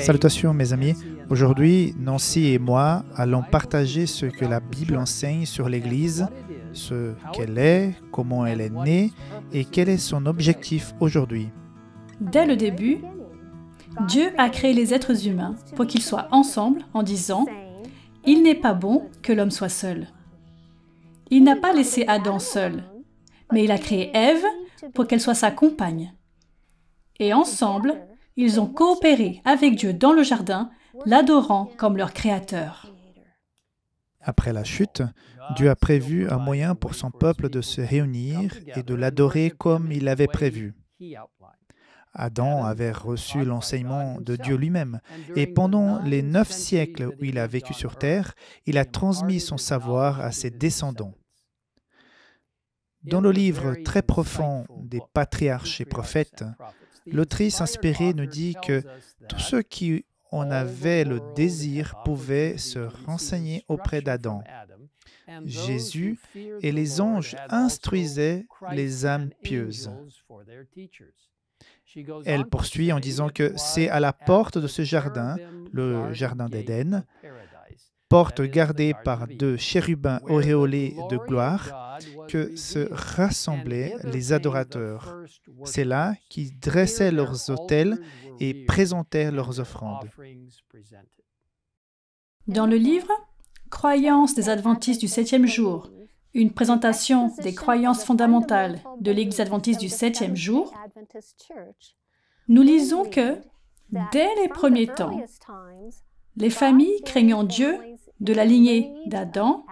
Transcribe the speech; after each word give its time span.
Salutations 0.00 0.52
mes 0.52 0.72
amis. 0.72 0.94
Aujourd'hui, 1.30 1.94
Nancy 2.00 2.46
et 2.46 2.58
moi 2.58 3.04
allons 3.14 3.44
partager 3.44 4.06
ce 4.06 4.26
que 4.26 4.44
la 4.44 4.58
Bible 4.58 4.96
enseigne 4.96 5.46
sur 5.46 5.68
l'Église, 5.68 6.26
ce 6.72 7.14
qu'elle 7.32 7.58
est, 7.58 7.94
comment 8.10 8.44
elle 8.44 8.60
est 8.60 8.70
née 8.70 9.12
et 9.52 9.64
quel 9.64 9.88
est 9.88 9.98
son 9.98 10.26
objectif 10.26 10.94
aujourd'hui. 10.98 11.48
Dès 12.20 12.44
le 12.44 12.56
début, 12.56 12.98
Dieu 14.08 14.32
a 14.36 14.48
créé 14.48 14.72
les 14.72 14.92
êtres 14.92 15.28
humains 15.28 15.54
pour 15.76 15.86
qu'ils 15.86 16.02
soient 16.02 16.26
ensemble 16.32 16.82
en 16.92 17.04
disant⁇ 17.04 17.44
Il 18.24 18.42
n'est 18.42 18.56
pas 18.56 18.74
bon 18.74 19.08
que 19.22 19.32
l'homme 19.32 19.52
soit 19.52 19.68
seul⁇ 19.68 20.00
Il 21.30 21.44
n'a 21.44 21.54
pas 21.54 21.72
laissé 21.72 22.04
Adam 22.08 22.40
seul, 22.40 22.82
mais 23.52 23.62
il 23.62 23.70
a 23.70 23.78
créé 23.78 24.10
Ève 24.12 24.44
pour 24.92 25.06
qu'elle 25.06 25.20
soit 25.20 25.34
sa 25.34 25.52
compagne. 25.52 26.12
Et 27.20 27.32
ensemble, 27.32 27.94
ils 28.36 28.60
ont 28.60 28.66
coopéré 28.66 29.40
avec 29.44 29.76
Dieu 29.76 29.92
dans 29.92 30.12
le 30.12 30.22
jardin, 30.22 30.70
l'adorant 31.04 31.70
comme 31.76 31.96
leur 31.96 32.12
créateur. 32.12 32.92
Après 34.20 34.52
la 34.52 34.64
chute, 34.64 35.02
Dieu 35.54 35.70
a 35.70 35.76
prévu 35.76 36.28
un 36.28 36.38
moyen 36.38 36.74
pour 36.74 36.94
son 36.94 37.10
peuple 37.10 37.48
de 37.48 37.60
se 37.60 37.80
réunir 37.80 38.52
et 38.74 38.82
de 38.82 38.94
l'adorer 38.94 39.50
comme 39.50 39.92
il 39.92 40.08
avait 40.08 40.26
prévu. 40.26 40.74
Adam 42.12 42.64
avait 42.64 42.92
reçu 42.92 43.44
l'enseignement 43.44 44.18
de 44.20 44.36
Dieu 44.36 44.56
lui-même, 44.56 45.00
et 45.36 45.46
pendant 45.46 46.02
les 46.02 46.22
neuf 46.22 46.50
siècles 46.50 47.08
où 47.20 47.24
il 47.24 47.38
a 47.38 47.46
vécu 47.46 47.74
sur 47.74 47.96
terre, 47.96 48.34
il 48.64 48.78
a 48.78 48.86
transmis 48.86 49.38
son 49.38 49.58
savoir 49.58 50.20
à 50.20 50.32
ses 50.32 50.50
descendants. 50.50 51.14
Dans 53.02 53.20
le 53.20 53.30
livre 53.30 53.76
très 53.84 54.02
profond 54.02 54.64
des 54.82 55.00
patriarches 55.12 55.80
et 55.80 55.84
prophètes, 55.84 56.44
l'autrice 57.06 57.60
inspirée 57.60 58.14
nous 58.14 58.26
dit 58.26 58.56
que 58.62 58.82
tous 59.28 59.38
ceux 59.38 59.62
qui 59.62 60.04
en 60.32 60.50
avaient 60.50 61.04
le 61.04 61.20
désir 61.34 62.02
pouvaient 62.04 62.58
se 62.58 62.80
renseigner 63.06 63.64
auprès 63.68 64.02
d'Adam. 64.02 64.42
Jésus 65.44 66.18
et 66.62 66.72
les 66.72 67.00
anges 67.00 67.36
instruisaient 67.48 68.46
les 68.72 69.06
âmes 69.06 69.30
pieuses. 69.42 69.90
Elle 72.24 72.46
poursuit 72.46 72.92
en 72.92 73.00
disant 73.00 73.28
que 73.28 73.52
c'est 73.56 73.88
à 73.88 74.00
la 74.00 74.12
porte 74.12 74.58
de 74.58 74.66
ce 74.66 74.82
jardin, 74.82 75.36
le 75.72 76.12
jardin 76.12 76.48
d'Éden, 76.48 77.04
porte 78.08 78.40
gardée 78.42 78.94
par 79.04 79.26
deux 79.26 79.56
chérubins 79.56 80.20
auréolés 80.28 80.96
de 81.10 81.16
gloire, 81.16 81.98
que 82.28 82.54
se 82.56 82.88
rassemblaient 82.90 83.94
les 84.04 84.32
adorateurs. 84.32 85.16
C'est 85.64 85.84
là 85.84 86.14
qu'ils 86.28 86.58
dressaient 86.58 87.10
leurs 87.10 87.50
autels 87.50 87.98
et 88.40 88.64
présentèrent 88.66 89.32
leurs 89.32 89.60
offrandes. 89.60 90.10
Dans 92.46 92.66
le 92.66 92.76
livre 92.76 93.10
Croyances 93.70 94.34
des 94.34 94.48
adventistes 94.48 95.00
du 95.00 95.08
septième 95.08 95.46
jour, 95.46 95.90
une 96.34 96.52
présentation 96.52 97.32
des 97.42 97.54
croyances 97.54 98.04
fondamentales 98.04 98.80
de 99.00 99.10
l'Église 99.10 99.40
adventiste 99.40 99.80
du 99.80 99.88
septième 99.88 100.36
jour, 100.36 100.72
nous 102.48 102.62
lisons 102.62 103.08
que, 103.08 103.38
dès 104.12 104.28
les 104.36 104.48
premiers 104.48 104.86
temps, 104.86 105.20
les 106.36 106.50
familles 106.50 107.02
craignant 107.04 107.44
Dieu 107.44 107.78
de 108.20 108.32
la 108.32 108.44
lignée 108.44 108.92
d'Adam, 109.06 109.64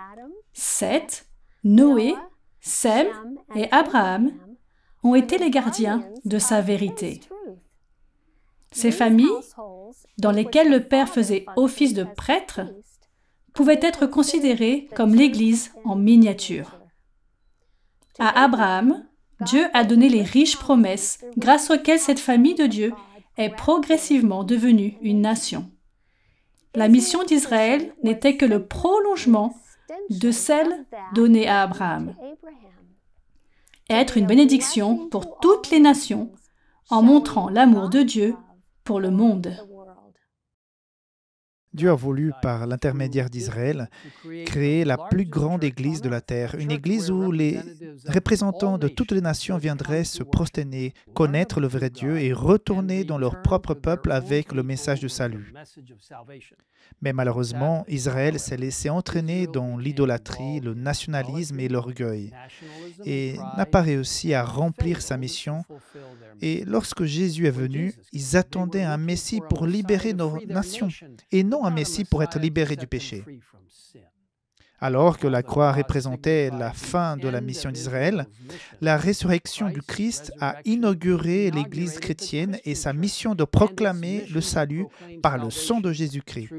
Seth, 0.53 1.27
Noé, 1.63 2.15
Sem 2.61 3.07
et 3.55 3.71
Abraham 3.71 4.33
ont 5.03 5.15
été 5.15 5.37
les 5.37 5.51
gardiens 5.51 6.09
de 6.25 6.39
sa 6.39 6.63
vérité. 6.63 7.21
Ces 8.73 8.91
familles, 8.91 9.29
dans 10.19 10.33
lesquelles 10.33 10.71
le 10.71 10.83
Père 10.83 11.09
faisait 11.09 11.45
office 11.57 11.95
de 11.95 12.05
prêtre, 12.05 12.63
pouvaient 13.53 13.81
être 13.83 14.07
considérées 14.07 14.89
comme 14.97 15.15
l'Église 15.15 15.73
en 15.85 15.95
miniature. 15.95 16.81
À 18.19 18.45
Abraham, 18.45 19.05
Dieu 19.41 19.67
a 19.75 19.85
donné 19.85 20.09
les 20.09 20.23
riches 20.23 20.59
promesses 20.59 21.19
grâce 21.37 21.71
auxquelles 21.71 21.99
cette 21.99 22.19
famille 22.19 22.55
de 22.55 22.67
Dieu 22.67 22.93
est 23.37 23.51
progressivement 23.51 24.43
devenue 24.43 24.97
une 25.03 25.21
nation. 25.21 25.71
La 26.75 26.89
mission 26.89 27.23
d'Israël 27.23 27.93
n'était 28.03 28.37
que 28.37 28.45
le 28.45 28.67
prolongement 28.67 29.55
de 30.11 30.31
celle 30.31 30.85
donnée 31.15 31.47
à 31.49 31.63
Abraham. 31.63 32.15
Être 33.89 34.17
une 34.17 34.27
bénédiction 34.27 35.09
pour 35.09 35.39
toutes 35.39 35.71
les 35.71 35.81
nations 35.81 36.33
en 36.91 37.03
montrant 37.03 37.49
l'amour 37.49 37.91
de 37.91 38.03
Dieu 38.03 38.35
pour 38.83 38.99
le 38.99 39.11
monde. 39.11 39.57
Dieu 41.75 41.91
a 41.91 41.95
voulu, 41.95 42.33
par 42.41 42.67
l'intermédiaire 42.67 43.29
d'Israël, 43.29 43.91
créer 44.47 44.85
la 44.85 44.97
plus 44.97 45.25
grande 45.25 45.65
église 45.65 46.01
de 46.01 46.09
la 46.09 46.21
terre, 46.21 46.55
une 46.59 46.71
église 46.71 47.11
où 47.11 47.33
les 47.33 47.59
représentants 48.07 48.79
de 48.79 48.89
toutes 48.89 49.13
les 49.13 49.21
nations 49.21 49.59
viendraient 49.59 50.05
se 50.05 50.23
prosterner, 50.23 50.95
connaître 51.15 51.61
le 51.61 51.67
vrai 51.67 51.91
Dieu 51.91 52.19
et 52.21 52.33
retourner 52.33 53.05
dans 53.05 53.19
leur 53.19 53.43
propre 53.43 53.75
peuple 53.75 54.13
avec 54.13 54.53
le 54.53 54.63
message 54.63 55.01
de 55.01 55.09
salut. 55.09 55.53
Mais 57.03 57.13
malheureusement, 57.13 57.85
Israël 57.89 58.39
s'est 58.39 58.57
laissé 58.57 58.89
entraîner 58.89 59.47
dans 59.47 59.77
l'idolâtrie, 59.77 60.61
le 60.61 60.75
nationalisme 60.75 61.59
et 61.61 61.69
l'orgueil, 61.69 62.33
et 63.05 63.37
n'a 63.57 63.67
pas 63.67 63.83
réussi 63.83 64.33
à 64.33 64.45
remplir 64.45 65.03
sa 65.03 65.17
mission. 65.17 65.65
Et 66.41 66.65
lorsque 66.65 67.05
Jésus 67.05 67.47
est 67.47 67.51
venu, 67.51 67.95
ils 68.13 68.37
attendaient 68.37 68.83
un 68.85 68.97
Messie 68.97 69.41
pour 69.49 69.67
libérer 69.67 70.13
nos 70.13 70.39
nations, 70.47 70.89
et 71.33 71.43
non 71.43 71.64
un 71.65 71.71
Messie 71.71 72.05
pour 72.05 72.23
être 72.23 72.39
libéré 72.39 72.77
du 72.77 72.87
péché. 72.87 73.25
Alors 74.81 75.19
que 75.19 75.27
la 75.27 75.43
croix 75.43 75.73
représentait 75.73 76.51
la 76.51 76.73
fin 76.73 77.17
de 77.17 77.29
la 77.29 77.41
mission 77.41 77.71
d'Israël, 77.71 78.27
la 78.83 78.99
résurrection 78.99 79.71
du 79.71 79.81
Christ 79.81 80.33
a 80.41 80.57
inauguré 80.67 81.51
l'Église 81.51 81.99
chrétienne 82.01 82.59
et 82.65 82.75
sa 82.75 82.93
mission 82.93 83.35
de 83.35 83.45
proclamer 83.45 84.27
le 84.27 84.43
salut 84.43 84.85
par 85.23 85.39
le 85.39 85.51
sang 85.51 85.81
de 85.81 85.91
Jésus-Christ. 85.91 86.53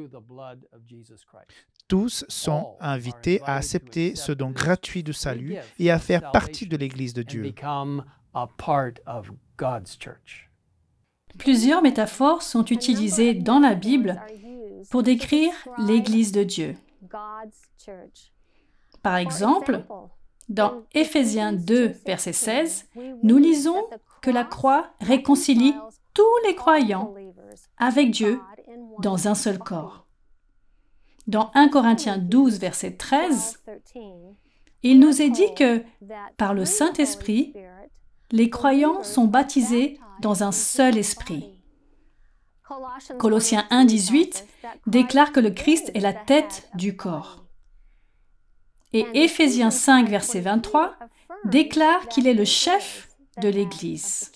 Tous 1.87 2.25
sont 2.27 2.75
invités 2.79 3.41
à 3.43 3.57
accepter 3.57 4.15
ce 4.15 4.31
don 4.31 4.49
gratuit 4.49 5.03
de 5.03 5.11
salut 5.11 5.57
et 5.77 5.91
à 5.91 5.99
faire 5.99 6.31
partie 6.31 6.65
de 6.65 6.77
l'Église 6.77 7.13
de 7.13 7.21
Dieu. 7.21 7.53
Plusieurs 11.37 11.81
métaphores 11.81 12.41
sont 12.41 12.65
utilisées 12.65 13.33
dans 13.33 13.59
la 13.59 13.75
Bible 13.75 14.19
pour 14.89 15.03
décrire 15.03 15.53
l'Église 15.77 16.31
de 16.31 16.43
Dieu. 16.43 16.75
Par 19.01 19.17
exemple, 19.17 19.85
dans 20.49 20.83
Éphésiens 20.93 21.53
2, 21.53 21.93
verset 22.05 22.33
16, 22.33 22.87
nous 23.23 23.37
lisons 23.37 23.87
que 24.21 24.31
la 24.31 24.43
croix 24.43 24.91
réconcilie 25.01 25.75
tous 26.13 26.23
les 26.45 26.55
croyants 26.55 27.13
avec 27.77 28.11
Dieu 28.11 28.39
dans 28.99 29.27
un 29.27 29.35
seul 29.35 29.59
corps. 29.59 30.05
Dans 31.27 31.49
1 31.55 31.69
Corinthiens 31.69 32.17
12, 32.17 32.59
verset 32.59 32.95
13, 32.97 33.63
il 34.83 34.99
nous 34.99 35.21
est 35.21 35.31
dit 35.31 35.53
que 35.55 35.83
par 36.37 36.53
le 36.53 36.65
Saint-Esprit, 36.65 37.53
les 38.31 38.49
croyants 38.49 39.03
sont 39.03 39.25
baptisés 39.25 39.99
dans 40.21 40.43
un 40.43 40.51
seul 40.51 40.97
esprit. 40.97 41.54
Colossiens 43.19 43.67
1, 43.69 43.85
18 43.85 44.47
déclare 44.87 45.31
que 45.31 45.39
le 45.39 45.51
Christ 45.51 45.91
est 45.93 45.99
la 45.99 46.13
tête 46.13 46.69
du 46.73 46.95
corps. 46.95 47.43
Et 48.93 49.05
Éphésiens 49.13 49.71
5, 49.71 50.09
verset 50.09 50.41
23 50.41 50.95
déclare 51.45 52.07
qu'il 52.07 52.27
est 52.27 52.33
le 52.33 52.45
chef 52.45 53.09
de 53.41 53.49
l'Église. 53.49 54.31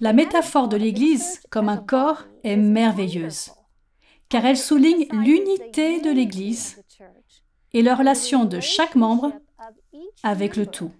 La 0.00 0.12
métaphore 0.12 0.68
de 0.68 0.76
l'Église 0.76 1.40
comme 1.50 1.68
un 1.68 1.76
corps 1.76 2.24
est 2.42 2.56
merveilleuse, 2.56 3.52
car 4.28 4.44
elle 4.46 4.56
souligne 4.56 5.06
l'unité 5.12 6.00
de 6.00 6.10
l'Église 6.10 6.82
et 7.72 7.82
la 7.82 7.94
relation 7.94 8.44
de 8.44 8.60
chaque 8.60 8.94
membre 8.94 9.32
avec 10.22 10.56
le 10.56 10.66
tout. 10.66 10.92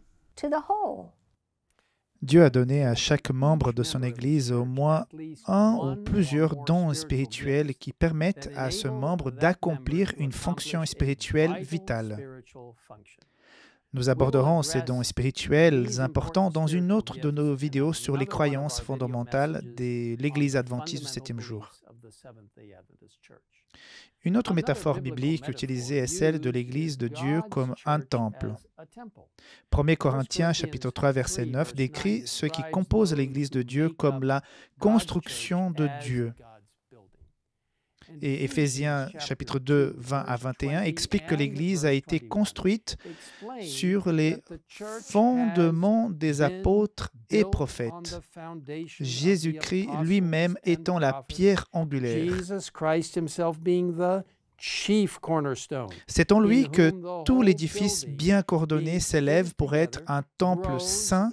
Dieu 2.22 2.44
a 2.44 2.50
donné 2.50 2.84
à 2.84 2.94
chaque 2.94 3.30
membre 3.30 3.72
de 3.72 3.82
son 3.82 4.02
Église 4.02 4.52
au 4.52 4.66
moins 4.66 5.06
un 5.46 5.78
ou 5.82 5.96
plusieurs 5.96 6.54
dons 6.64 6.92
spirituels 6.92 7.74
qui 7.74 7.94
permettent 7.94 8.50
à 8.56 8.70
ce 8.70 8.88
membre 8.88 9.30
d'accomplir 9.30 10.12
une 10.18 10.32
fonction 10.32 10.84
spirituelle 10.84 11.62
vitale. 11.62 12.42
Nous 13.92 14.08
aborderons 14.08 14.62
ces 14.62 14.82
dons 14.82 15.02
spirituels 15.02 16.00
importants 16.00 16.50
dans 16.50 16.66
une 16.66 16.92
autre 16.92 17.18
de 17.18 17.30
nos 17.30 17.54
vidéos 17.54 17.94
sur 17.94 18.16
les 18.16 18.26
croyances 18.26 18.80
fondamentales 18.80 19.62
de 19.76 20.14
l'Église 20.20 20.56
adventiste 20.56 21.02
du 21.02 21.08
septième 21.08 21.40
jour. 21.40 21.72
Une 24.24 24.36
autre 24.36 24.52
métaphore 24.52 25.00
biblique 25.00 25.48
utilisée 25.48 25.98
est 25.98 26.06
celle 26.06 26.40
de 26.40 26.50
l'Église 26.50 26.98
de 26.98 27.08
Dieu 27.08 27.42
comme 27.50 27.74
un 27.86 28.00
temple. 28.00 28.54
1 29.72 29.94
Corinthiens 29.94 30.52
chapitre 30.52 30.90
3 30.90 31.12
verset 31.12 31.46
9 31.46 31.74
décrit 31.74 32.26
ce 32.26 32.46
qui 32.46 32.62
compose 32.72 33.14
l'Église 33.14 33.50
de 33.50 33.62
Dieu 33.62 33.88
comme 33.88 34.24
la 34.24 34.42
construction 34.78 35.70
de 35.70 35.88
Dieu. 36.02 36.32
Et 38.22 38.44
Éphésiens 38.44 39.08
chapitre 39.18 39.58
2, 39.58 39.94
20 39.96 40.18
à 40.18 40.36
21 40.36 40.82
explique 40.82 41.26
que 41.26 41.34
l'Église 41.34 41.86
a 41.86 41.92
été 41.92 42.20
construite 42.20 42.96
sur 43.60 44.10
les 44.12 44.42
fondements 45.02 46.10
des 46.10 46.42
apôtres 46.42 47.10
et 47.30 47.44
prophètes, 47.44 48.20
Jésus-Christ 49.00 49.88
lui-même 50.02 50.56
étant 50.64 50.98
la 50.98 51.22
pierre 51.22 51.66
angulaire. 51.72 52.32
C'est 56.06 56.32
en 56.32 56.40
lui 56.40 56.68
que 56.68 57.22
tout 57.24 57.42
l'édifice 57.42 58.06
bien 58.06 58.42
coordonné 58.42 59.00
s'élève 59.00 59.54
pour 59.54 59.74
être 59.74 60.02
un 60.06 60.22
temple 60.36 60.78
saint 60.80 61.30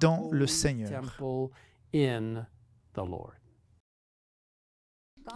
dans 0.00 0.28
le 0.30 0.46
Seigneur. 0.46 1.18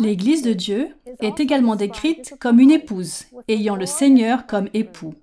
L'Église 0.00 0.42
de 0.42 0.52
Dieu 0.52 0.94
est 1.20 1.40
également 1.40 1.74
décrite 1.74 2.34
comme 2.38 2.60
une 2.60 2.70
épouse, 2.70 3.24
ayant 3.48 3.76
le 3.76 3.86
Seigneur 3.86 4.46
comme 4.46 4.68
époux. 4.74 5.14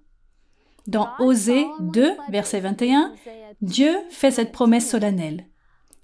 Dans 0.87 1.09
Osée 1.19 1.67
2, 1.79 2.11
verset 2.29 2.59
21, 2.59 3.13
Dieu 3.61 3.93
fait 4.09 4.31
cette 4.31 4.51
promesse 4.51 4.89
solennelle. 4.89 5.45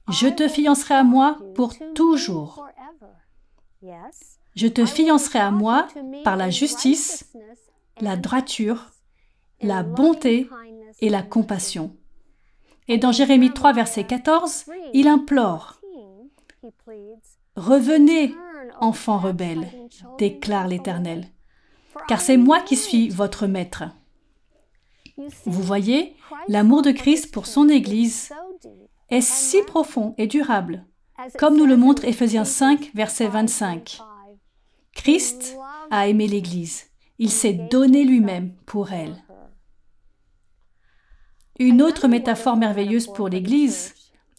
Je 0.10 0.28
te 0.28 0.48
fiancerai 0.48 0.94
à 0.94 1.04
moi 1.04 1.40
pour 1.56 1.74
toujours. 1.96 2.66
Je 4.56 4.68
te 4.68 4.86
fiancerai 4.86 5.40
à 5.40 5.52
moi 5.52 5.88
par 6.24 6.36
la 6.36 6.50
justice, 6.50 7.32
la 8.00 8.18
droiture, 8.18 8.92
la 9.62 9.84
bonté 9.84 10.48
et 11.02 11.10
la 11.10 11.24
compassion. 11.24 11.96
Et 12.88 12.98
dans 12.98 13.12
Jérémie 13.12 13.54
3, 13.54 13.74
verset 13.74 14.04
14, 14.04 14.66
il 14.94 15.08
implore 15.08 15.80
Revenez, 17.60 18.34
enfants 18.80 19.18
rebelles, 19.18 19.68
déclare 20.18 20.70
l'Éternel, 20.70 21.26
car 22.08 22.22
c'est 22.22 22.38
moi 22.38 22.62
qui 22.62 22.78
suis 22.78 23.10
votre 23.10 23.48
maître. 23.48 23.84
Vous 25.46 25.62
voyez, 25.62 26.16
l'amour 26.48 26.84
de 26.84 26.92
Christ 26.92 27.34
pour 27.34 27.48
son 27.48 27.68
Église 27.68 28.32
est 29.10 29.20
si 29.20 29.62
profond 29.64 30.16
et 30.18 30.26
durable, 30.26 30.86
comme 31.38 31.58
nous 31.58 31.66
le 31.66 31.76
montre 31.76 32.06
Éphésiens 32.06 32.46
5, 32.46 32.92
verset 32.96 33.28
25. 33.28 34.00
Christ 34.94 35.58
a 35.92 36.08
aimé 36.08 36.28
l'Église. 36.28 36.86
Il 37.18 37.30
s'est 37.30 37.68
donné 37.70 38.06
lui-même 38.06 38.54
pour 38.68 38.94
elle. 38.94 39.22
Une 41.60 41.82
autre 41.82 42.08
métaphore 42.08 42.56
merveilleuse 42.56 43.08
pour 43.08 43.28
l'Église 43.28 43.96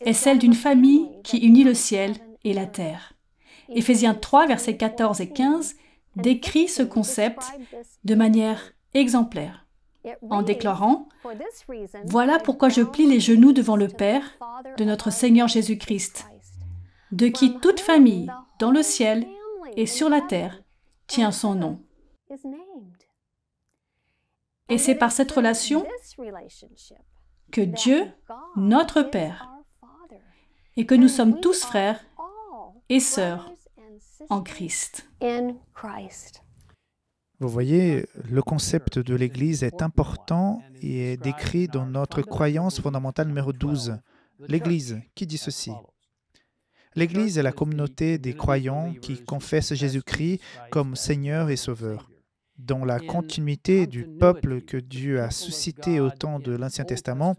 est 0.06 0.14
celle 0.14 0.38
d'une 0.38 0.54
famille 0.54 1.06
qui 1.22 1.36
unit 1.36 1.64
le 1.64 1.74
ciel 1.74 2.14
et 2.44 2.52
la 2.52 2.66
terre. 2.66 3.14
Éphésiens 3.68 4.14
3, 4.14 4.46
versets 4.46 4.76
14 4.76 5.20
et 5.20 5.30
15 5.30 5.76
décrit 6.16 6.68
ce 6.68 6.82
concept 6.82 7.42
de 8.04 8.14
manière 8.14 8.72
exemplaire 8.94 9.66
en 10.30 10.42
déclarant 10.42 11.08
Voilà 12.04 12.38
pourquoi 12.38 12.68
je 12.68 12.82
plie 12.82 13.06
les 13.06 13.20
genoux 13.20 13.52
devant 13.52 13.76
le 13.76 13.88
Père 13.88 14.24
de 14.76 14.84
notre 14.84 15.10
Seigneur 15.10 15.48
Jésus-Christ, 15.48 16.26
de 17.12 17.28
qui 17.28 17.58
toute 17.58 17.80
famille 17.80 18.30
dans 18.58 18.70
le 18.70 18.82
ciel 18.82 19.26
et 19.76 19.86
sur 19.86 20.08
la 20.08 20.20
terre 20.20 20.62
tient 21.06 21.32
son 21.32 21.54
nom. 21.54 21.80
Et 24.68 24.78
c'est 24.78 24.94
par 24.94 25.12
cette 25.12 25.32
relation 25.32 25.84
que 27.50 27.60
Dieu, 27.60 28.06
notre 28.56 29.02
Père, 29.02 29.50
et 30.76 30.86
que 30.86 30.94
nous 30.94 31.08
sommes 31.08 31.40
tous 31.40 31.64
frères 31.64 32.00
et 32.90 33.00
sœurs 33.00 33.54
en 34.28 34.42
Christ. 34.42 35.08
Vous 37.38 37.48
voyez, 37.48 38.04
le 38.28 38.42
concept 38.42 38.98
de 38.98 39.14
l'Église 39.14 39.62
est 39.62 39.80
important 39.80 40.60
et 40.82 41.12
est 41.12 41.16
décrit 41.16 41.68
dans 41.68 41.86
notre 41.86 42.20
croyance 42.20 42.80
fondamentale 42.80 43.28
numéro 43.28 43.52
12. 43.52 43.98
L'Église, 44.48 45.00
qui 45.14 45.26
dit 45.26 45.38
ceci? 45.38 45.70
L'Église 46.96 47.38
est 47.38 47.44
la 47.44 47.52
communauté 47.52 48.18
des 48.18 48.34
croyants 48.34 48.92
qui 49.00 49.22
confessent 49.22 49.74
Jésus-Christ 49.74 50.40
comme 50.70 50.96
Seigneur 50.96 51.48
et 51.48 51.56
Sauveur 51.56 52.09
dans 52.66 52.84
la 52.84 52.98
continuité 52.98 53.86
du 53.86 54.04
peuple 54.04 54.60
que 54.60 54.76
Dieu 54.76 55.20
a 55.20 55.30
suscité 55.30 56.00
au 56.00 56.10
temps 56.10 56.38
de 56.38 56.52
l'Ancien 56.52 56.84
Testament, 56.84 57.36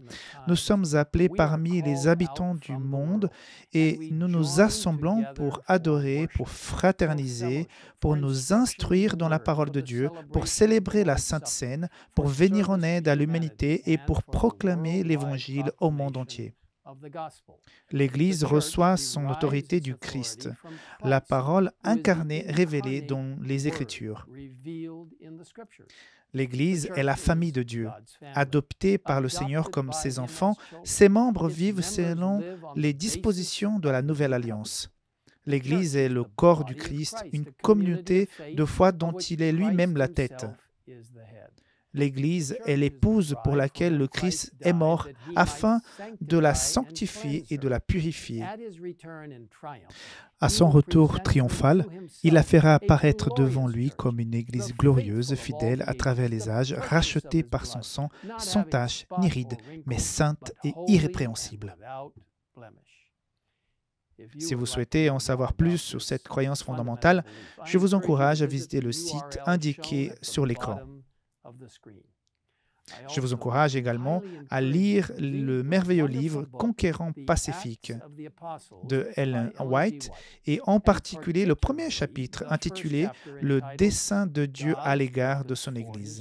nous 0.48 0.56
sommes 0.56 0.84
appelés 0.94 1.28
parmi 1.28 1.82
les 1.82 2.08
habitants 2.08 2.54
du 2.54 2.76
monde 2.76 3.30
et 3.72 3.98
nous 4.10 4.28
nous 4.28 4.60
assemblons 4.60 5.24
pour 5.34 5.60
adorer, 5.66 6.28
pour 6.36 6.48
fraterniser, 6.48 7.68
pour 8.00 8.16
nous 8.16 8.52
instruire 8.52 9.16
dans 9.16 9.28
la 9.28 9.38
parole 9.38 9.70
de 9.70 9.80
Dieu, 9.80 10.10
pour 10.32 10.46
célébrer 10.48 11.04
la 11.04 11.16
Sainte 11.16 11.46
Seine, 11.46 11.88
pour 12.14 12.26
venir 12.26 12.70
en 12.70 12.82
aide 12.82 13.08
à 13.08 13.14
l'humanité 13.14 13.82
et 13.86 13.98
pour 13.98 14.22
proclamer 14.22 15.02
l'Évangile 15.02 15.70
au 15.80 15.90
monde 15.90 16.16
entier. 16.16 16.54
L'Église 17.90 18.44
reçoit 18.44 18.96
son 18.96 19.28
autorité 19.28 19.80
du 19.80 19.96
Christ, 19.96 20.50
la 21.04 21.20
parole 21.20 21.70
incarnée 21.84 22.44
révélée 22.48 23.02
dans 23.02 23.36
les 23.42 23.68
Écritures. 23.68 24.26
L'Église 26.34 26.90
est 26.96 27.02
la 27.02 27.16
famille 27.16 27.52
de 27.52 27.62
Dieu, 27.62 27.90
adoptée 28.34 28.98
par 28.98 29.20
le 29.20 29.28
Seigneur 29.28 29.70
comme 29.70 29.92
ses 29.92 30.18
enfants. 30.18 30.56
Ses 30.82 31.08
membres 31.08 31.48
vivent 31.48 31.82
selon 31.82 32.42
les 32.74 32.92
dispositions 32.92 33.78
de 33.78 33.88
la 33.88 34.02
nouvelle 34.02 34.32
alliance. 34.32 34.90
L'Église 35.44 35.96
est 35.96 36.08
le 36.08 36.24
corps 36.24 36.64
du 36.64 36.74
Christ, 36.74 37.24
une 37.32 37.50
communauté 37.62 38.28
de 38.54 38.64
foi 38.64 38.92
dont 38.92 39.12
il 39.18 39.42
est 39.42 39.52
lui-même 39.52 39.96
la 39.96 40.08
tête. 40.08 40.46
L'Église 41.94 42.56
est 42.64 42.76
l'épouse 42.76 43.36
pour 43.44 43.54
laquelle 43.54 43.98
le 43.98 44.08
Christ 44.08 44.52
est 44.60 44.72
mort 44.72 45.08
afin 45.36 45.80
de 46.20 46.38
la 46.38 46.54
sanctifier 46.54 47.44
et 47.50 47.58
de 47.58 47.68
la 47.68 47.80
purifier. 47.80 48.44
À 50.40 50.48
son 50.48 50.70
retour 50.70 51.22
triomphal, 51.22 51.86
il 52.22 52.34
la 52.34 52.42
fera 52.42 52.74
apparaître 52.74 53.32
devant 53.34 53.68
lui 53.68 53.90
comme 53.90 54.20
une 54.20 54.34
Église 54.34 54.74
glorieuse, 54.74 55.34
fidèle 55.34 55.84
à 55.86 55.94
travers 55.94 56.28
les 56.28 56.48
âges, 56.48 56.72
rachetée 56.72 57.42
par 57.42 57.66
son 57.66 57.82
sang, 57.82 58.08
sans 58.38 58.64
tache 58.64 59.06
ni 59.18 59.28
ride, 59.28 59.56
mais 59.86 59.98
sainte 59.98 60.52
et 60.64 60.72
irrépréhensible. 60.88 61.76
Si 64.38 64.54
vous 64.54 64.66
souhaitez 64.66 65.10
en 65.10 65.18
savoir 65.18 65.52
plus 65.52 65.78
sur 65.78 66.00
cette 66.00 66.26
croyance 66.26 66.62
fondamentale, 66.62 67.24
je 67.64 67.78
vous 67.78 67.94
encourage 67.94 68.42
à 68.42 68.46
visiter 68.46 68.80
le 68.80 68.92
site 68.92 69.38
indiqué 69.46 70.12
sur 70.22 70.46
l'écran. 70.46 70.80
Je 73.14 73.20
vous 73.20 73.32
encourage 73.32 73.76
également 73.76 74.22
à 74.50 74.60
lire 74.60 75.10
le 75.18 75.62
merveilleux 75.62 76.06
livre 76.06 76.44
Conquérant 76.44 77.12
Pacifique 77.26 77.92
de 78.84 79.08
Ellen 79.16 79.52
White 79.60 80.10
et 80.46 80.60
en 80.64 80.80
particulier 80.80 81.46
le 81.46 81.54
premier 81.54 81.90
chapitre 81.90 82.44
intitulé 82.50 83.08
Le 83.40 83.60
dessein 83.78 84.26
de 84.26 84.46
Dieu 84.46 84.74
à 84.78 84.96
l'égard 84.96 85.44
de 85.44 85.54
son 85.54 85.74
Église. 85.76 86.20